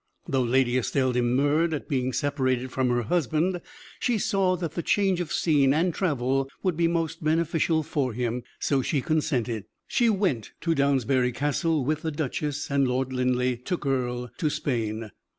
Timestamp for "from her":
2.71-3.03